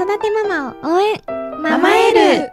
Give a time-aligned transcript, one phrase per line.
[0.00, 1.20] 育てママを応援
[1.62, 2.52] ママエル。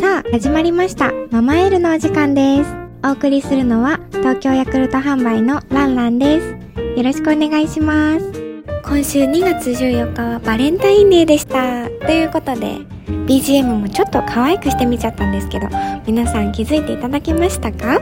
[0.00, 1.12] さあ始まりました。
[1.30, 2.74] ママエルのお時間です。
[3.06, 6.56] お送りするのは東京ヤクルト販売のランランです。
[6.96, 8.32] よろしくお願いします。
[8.84, 11.88] 今週2月14日はバレンタインデーでした。
[12.04, 12.78] ということで
[13.28, 15.68] BGM もちょっと可愛くしてみちゃったんですけど
[16.04, 18.00] 皆さん気づいていただけましたか？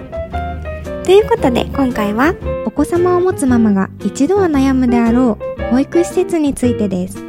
[1.04, 2.34] ということで今回は
[2.66, 7.24] お子様を持つママが一度は悩むであろう保育施設についてです。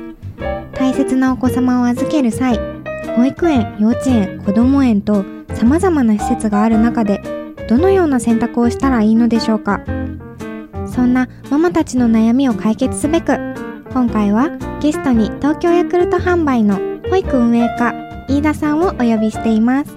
[0.73, 2.57] 大切なお子様を預ける際
[3.15, 5.23] 保育園幼稚園子ども園と
[5.55, 7.21] 様々な施設がある中で
[7.67, 9.81] どのような選択をしたらいいのでしょうか。
[10.85, 13.37] そんなママたちの悩みを解決すべく
[13.93, 14.49] 今回は
[14.81, 16.79] ゲストに東京ヤクルト販売の
[17.09, 17.93] 保育運営課
[18.27, 19.95] 飯田さんをお呼びしています。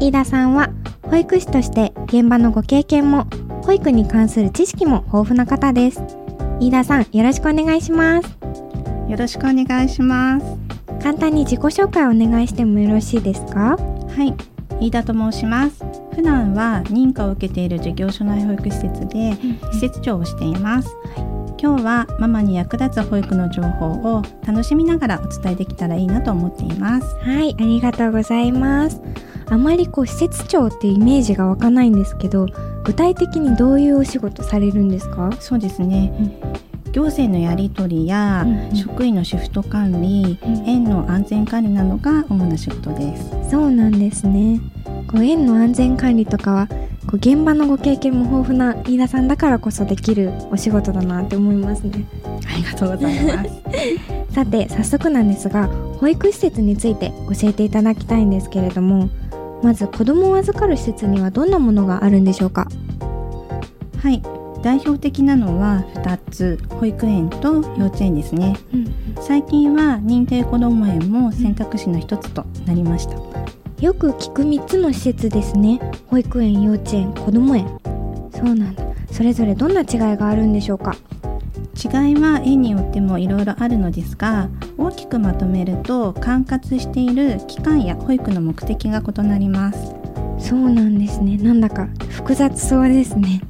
[0.00, 0.70] 飯田さんは
[1.10, 3.26] 保育士として現場のご経験も
[3.62, 6.00] 保育に関する知識も豊富な方です。
[6.60, 8.38] 飯田さんよろしくお願いします。
[9.08, 10.46] よろしくお願いします。
[11.02, 13.76] 簡単に自己紹介をお願いしてもよろしいですか？
[13.76, 14.34] はい。
[14.80, 15.84] 飯田と申します。
[16.14, 19.32] 普段は認可を受けている事業所内保育施設で
[19.72, 21.29] 施設長をしています、はい、
[21.62, 27.14] 今日はママに役立つ保育の情報を楽しみながらお伝えできたらいいなと思っています。
[27.16, 29.02] はいありがとうございます。
[29.46, 32.46] あまりこう施設長っていうイメージが湧かないんですけど
[32.84, 35.30] 具体的にどういうお仕事されるんですか？
[35.38, 36.14] そうですね、
[36.86, 43.50] うん、行政のやり取りや、職員のシフト管理、うん、園の安全管理などが主な仕事です。
[43.50, 44.60] そうなんですね
[45.10, 46.68] こう園の安全管理とかは
[47.06, 52.04] こう現場のご経験も豊富な飯田さんだからこそできるお仕事だなって思いますね。
[52.46, 53.50] ありがとうございます。
[54.32, 59.08] さて早速なんですが保育施設について教えていただきたいんですけれども
[59.64, 62.68] まず子供を預かる施設にはどんなものがあるんでしょうか？
[63.98, 64.22] はい。
[64.62, 66.58] 代表的なのは2つ。
[66.78, 73.16] 保育園と幼稚園ですね、うん、最近は認定こども園も選択肢の一つとなりました、
[73.80, 75.80] よく聞く3つの施設ですね。
[76.08, 77.66] 保育園幼稚園こども園。
[78.30, 78.84] そうなんだ。
[79.10, 79.86] それぞれどんな違い
[80.18, 80.94] があるんでしょうか？
[81.82, 89.94] 違いは園によってもいろいろあるのですが大きくまとめると管轄している期間や保育の目的が異なります。
[90.38, 91.38] そうなんですね。
[91.38, 93.40] なんだか複雑そうですね。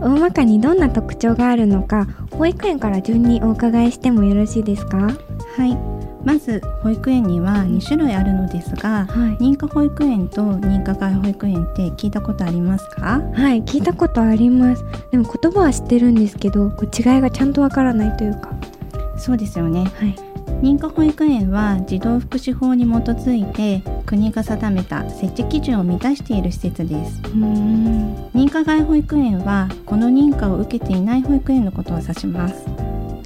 [0.00, 4.98] 大まかにどんな特徴があるのか保育園から順にお伺いしてもよろしいですか？
[4.98, 5.89] はい
[6.24, 13.22] まず保育園には2種類あるのですが、はい、認可保育園と認可外保育園って聞いたことありますか？
[13.32, 14.84] はい聞いたことあります。
[15.10, 18.50] でも言葉は知ってるんですけどこう違いがちゃんとわからないというか。
[19.16, 20.16] そうですよね、はい、
[20.62, 27.20] 認可保育園は児童福祉法に基づいて国が定めた設置基準を満たしている施設です。
[28.34, 32.66] 認可外保育園はこの認可を受けていない保育園のことを指します。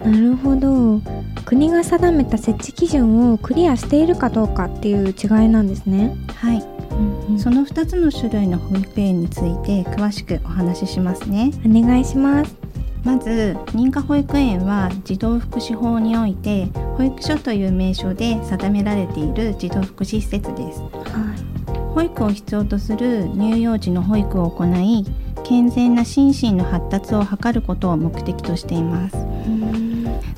[0.04, 1.00] なるほど
[1.44, 6.16] 国が定めた設置基準をクリアしているかどうかっていう違いなんですね。
[6.36, 11.52] はい、うんうん、その2つの種類の保育園について詳しくお話ししますね。
[11.66, 12.64] お願いします。
[13.04, 16.66] まず認可保育園は児童福祉法において
[16.96, 25.04] 保育所という名称で定められている児童福祉施設です、はい、保育を必要とする乳幼児の保育を行い
[25.44, 29.16] 健全な心身の発達を図ることを目的としています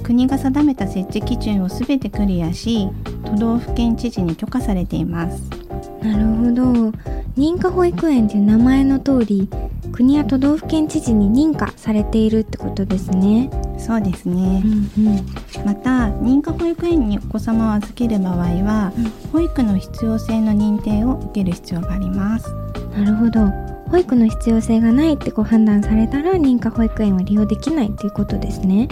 [0.06, 2.88] 国が定めた設置基準をすべてクリアし
[3.24, 5.42] 都道府県知事に許可されています。
[6.00, 6.62] なるほど。
[7.36, 9.48] 認可保育園という名前の通り
[9.90, 13.50] 国や都道府県知事に認可されているってことですね。
[13.78, 15.26] そうですね、うんうん、
[15.66, 22.48] また認可保育園にお子様を預ける場合は、うん、保育の必要性の認定を受ける必要があります。
[22.96, 23.40] なるほど。
[23.90, 28.88] 保育の必要性がないってご判断されたら認可保育園は利用できないということですね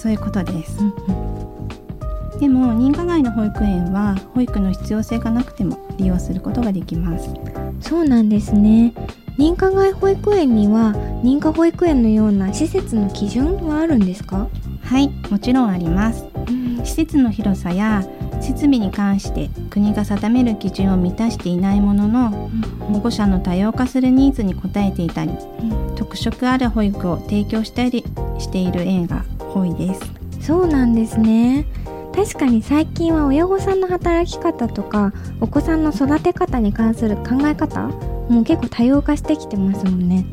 [0.00, 7.28] そういうことです、うんうん、でも認可外の保育園は保育の必要性がなくても利用することができます。
[7.80, 8.94] そうなんですね。
[9.38, 14.48] 認可外保育園には認可保育園のような施設の基準はあるんですか？
[14.82, 18.02] はいもちろんあります、うん、施設の広さや
[18.40, 25.32] 設備に関して国が定める基準を満たしていないものの、保護者の多様化するニーズに応えていたり、
[25.96, 28.02] 特色ある保育を提供したり
[28.38, 29.24] している園が
[29.54, 30.00] 多いです。
[30.40, 31.66] そうなんですね。
[32.14, 37.86] 確かに最近は親御さんの働き方とかお子さんの育て方に関する考え方
[38.28, 40.26] もう結構多様化してきてますもんね。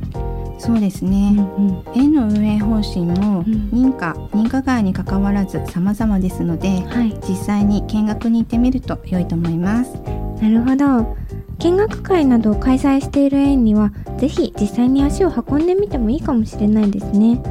[0.60, 9.94] そうですね、うんうん、園の運営方針も認可、うん、認可外にかかわらず様々ですので、はい、実際に見学に行ってみると良いと思います。
[10.42, 11.16] なるほど。
[11.60, 17.42] 見学会などを開催している園にはぜひ実際に足を運んでみてもいいかもしれないですね。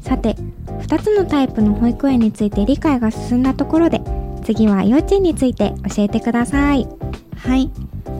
[0.00, 0.36] さて
[0.86, 4.00] 2つのタイプの保育園について理解が進んだところで
[4.44, 6.86] 次は幼稚園について教えてください。
[7.36, 7.68] はい。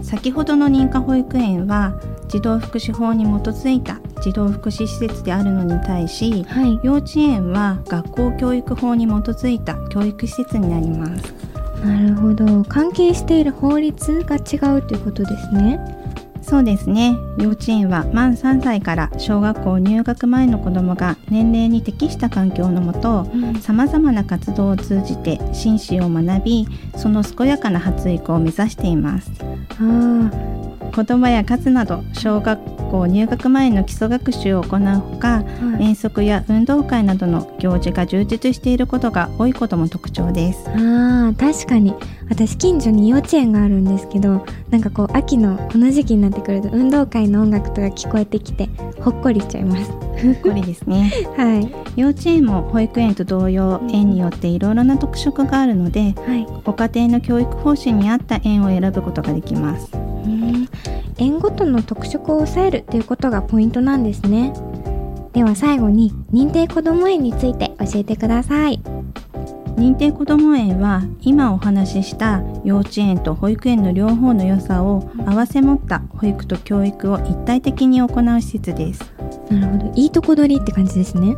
[0.03, 11.35] 先ほどの認可保育園は児童福祉法に基づいた児童福祉施設であるのに対し、はい、幼稚園は学校教育法に基づいた教育施設になります。
[11.85, 12.65] なるほど。
[12.65, 16.06] 関係している法律が違うということですね
[16.49, 17.17] そうですね。
[17.39, 23.27] 幼稚園は満3歳から小学校入学前の子どもが年齢に適した環境のもと
[23.61, 29.31] さまざまな活動を通じて心身を学びその健やかな発育を目指しています。
[29.81, 30.31] あ
[30.95, 40.65] 言葉や数など小学校入学前の基礎学習を行うほか、はい、遠足や運動会などの行事が充実していることが多いことも特徴です。
[40.71, 41.95] あ確かに
[42.29, 48.69] 私近所に幼稚園があるんですけどなんかこう秋のこの時期になってくると運動会の音楽とか聞こえてきて
[49.01, 49.91] ほっこりしちゃいます。
[49.91, 51.13] ほっこりですね。
[51.37, 52.01] はい。
[52.01, 59.91] 幼稚園も保育園と同様園によっていろいろな特色があるので、はい、ご家庭の教育方針に合った園を選ぶことができます。
[61.19, 64.53] 園ごとの特色を抑えるということがポイントなんですね。
[65.37, 68.81] では最後に認定こども園について教えてください
[69.77, 79.13] 認定こども園は今お話しした幼稚園と保育園の両方の良さを併せ持った保育と教育を一体的に行う施設です。
[79.51, 79.93] なるほど。
[79.95, 81.37] いいとこ取りって感じですね。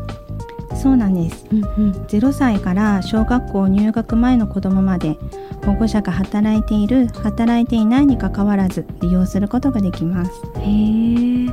[0.79, 5.19] そうなんです、うんうん、0歳から小学校入学前の子どもまで
[5.65, 10.31] 保護者が働いている働いていないにかかわらず利用することができます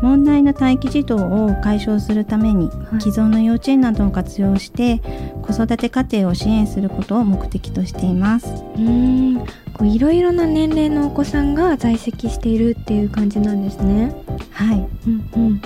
[0.02, 5.02] 問題の待機児童を解消するために、はい、既存の幼稚園などを活用して
[5.42, 8.48] 子育て家庭を支援することを目的としています。
[8.78, 9.38] うん。
[9.74, 14.16] こういろいろな年齢のお子さんが在籍しているっていう感じなんですね。
[14.52, 15.62] はい、うんうん。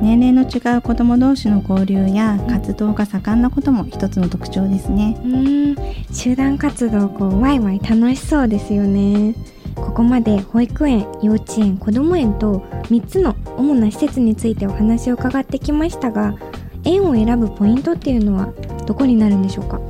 [0.00, 5.20] 年齢の違う子ども同士の交流や活動が盛んなことも一つの特徴ですね。
[5.24, 5.76] うん。
[6.12, 9.34] 集団活動こうワイワイ楽しそうですよね。
[9.74, 16.34] ここまで保育園、幼稚園、こども園と3つの主な施設についてお話を伺ってきましたが
[16.84, 18.52] 園を選ぶポイントっていうのは
[18.86, 19.80] どこになるんでしょうか？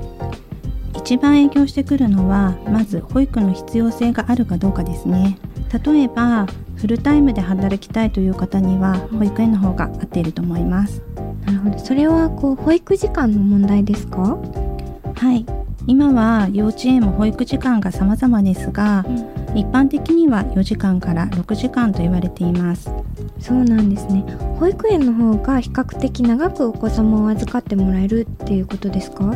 [0.94, 5.38] 一番影響してくるのはまず保育の必要性があるかどうかですね。
[5.84, 6.46] 例えば
[6.76, 11.02] フルタイムで働きたいという方には保育園の方が合っていると思います。
[11.46, 11.78] なるほど。
[11.78, 14.38] それはこう保育時間の問題ですか？
[15.16, 15.46] はい。
[15.86, 22.90] 今は幼稚園も保育時間が様々ですが、うん、一般的には4時間から6時間と言われています。
[23.38, 24.24] そうなんですね。
[24.58, 29.26] 保育園の方が比較的長くお子様を預かってもらえるっていうことですか？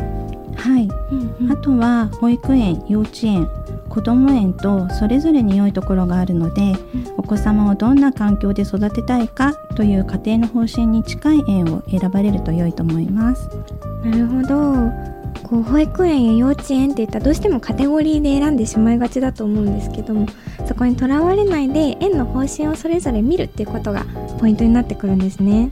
[0.57, 3.47] はい、うんうん、あとは保育園幼稚園
[3.89, 6.75] 子ども園とそれぞれに良いところがあるので、
[7.17, 13.49] お子様をどんな環境で育てたいかという家庭の方針に近い園を選ばれると良いと思います。
[14.03, 15.16] なるほど
[15.47, 20.27] こう保育園や幼稚園っていったらどうしてもカテゴリーで選んでしまいがちだと思うんですけども
[20.67, 24.05] そこにとらわれないで園の方針をそれぞれ見るっていうことが
[24.39, 25.69] ポイントになってくるんですね。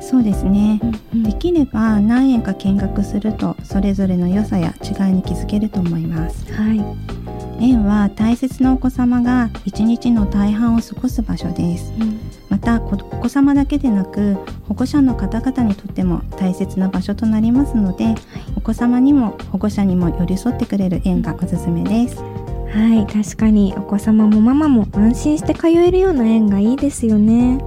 [0.00, 0.86] そうですね、う
[1.16, 6.52] んうん、できれば何円か見学するとそれぞれの良さや違いに気づけると思います。
[6.52, 7.24] はい。
[7.60, 14.36] 園は大切なお子様が一日の大半を過ごす場所です、うん、またお子様だけでなく
[14.68, 18.16] 保護者の方々にとっても大切な場所となりますので、はい、
[18.56, 22.20] お子様にも保護者にも寄り添ってくれる園がおすすめです。
[22.20, 23.72] はい確かに。
[23.76, 27.58] お子様もママも安心して通えるような園がいいですよね。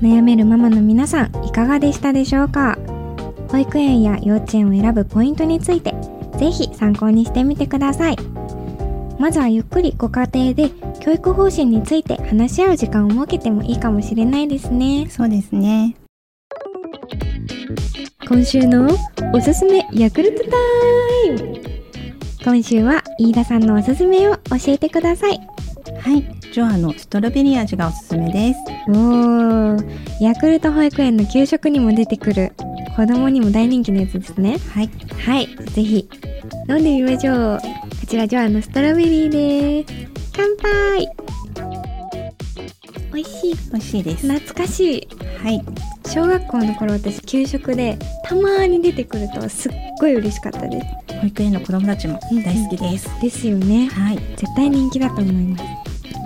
[0.00, 2.78] 悩めるママの皆さんいかがでしたでしょうか？
[3.48, 5.94] 保育園や幼稚園を選ぶポイントについて
[6.38, 8.16] ぜひ参考にしてみてください。
[9.18, 15.08] まずはゆっくりご家庭で教育方針について話し合う時間を設けてもいいかもしれないですね。
[15.10, 15.96] そうですね
[18.32, 18.88] 今週の
[19.34, 20.56] おすすめヤクルトタ
[21.26, 21.60] イム。
[22.42, 25.38] 今週は飯田さんのおすすめを教えてください。
[26.00, 26.22] はい。
[26.50, 28.60] ジョアのストロベリー味がおすすめです。
[28.88, 30.22] おー。
[30.22, 32.54] ヤクルト保育園の給食にも出てくる。
[32.96, 34.56] 子供にも大人気のやつですね。
[34.74, 34.90] はい。
[35.26, 35.46] はい。
[35.74, 36.08] ぜひ。
[36.70, 37.58] 飲んでみましょう。
[38.00, 40.10] こちらジョアのストロベリーです。
[40.34, 41.06] 乾杯。
[43.12, 43.54] 美味しい。
[43.72, 44.26] 美味しいです。
[44.26, 45.08] 懐かしい。
[45.36, 50.86] はい小学校の頃私給食でたまに出てくるとすっごい嬉しかったです。
[51.20, 53.86] 保育園の子供たちも大好きです、うん、ですよね。
[53.86, 54.16] はい。
[54.36, 55.64] 絶対人気だと思います。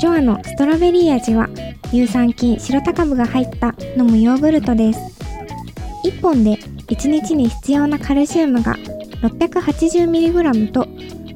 [0.01, 1.49] ジョアのストロベリー味は
[1.91, 5.01] 乳酸菌白タカブが入った飲むヨーグルトです。
[6.05, 6.57] 1本で
[6.89, 8.77] 1日に必要なカルシウムが
[9.23, 10.87] 680mg と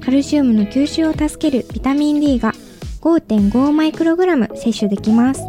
[0.05, 2.53] カルシウムの吸収を助けるビタミン D が
[3.01, 5.43] 5.5マイクログラム摂取できます。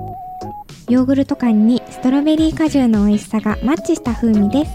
[0.90, 1.81] ヨーグルト感にス
[2.12, 4.72] トロベリー果汁の美味しさがマッチした風味です。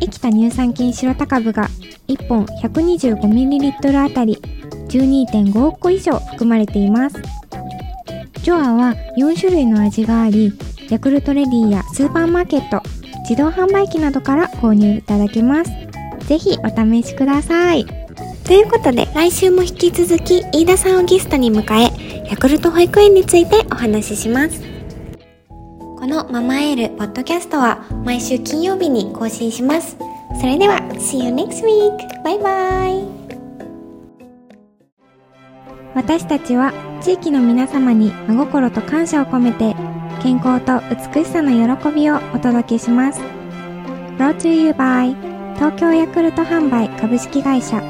[0.00, 1.68] 生きた乳酸菌白タ株が
[2.08, 4.36] 1本 125ml あたり
[4.88, 7.16] 12.5億個以上含まれています。
[8.42, 10.54] ジョアは4種類の味があり、
[10.88, 12.80] ヤクルトレディやスーパーマーケット、
[13.28, 15.70] 自動販売機などから購入いただけます。
[16.28, 17.84] ぜひお試しください。
[18.44, 24.71] ということで、来週も引き続き飯田さんをゲストに迎え、ヤクルト保育園についてお話しします。
[26.02, 29.96] このママエールポッドキャストは毎週金曜日に更新します。
[30.40, 32.24] それでは、See you next week!
[32.24, 33.06] バイバイ
[35.94, 39.76] 私たちは地域の皆様に真心と感謝を込めて
[40.20, 40.80] 健康と
[41.14, 43.20] 美しさの喜びをお届けします。
[44.18, 45.14] Brought to you by
[45.54, 47.80] 東京ヤクルト販売株式会社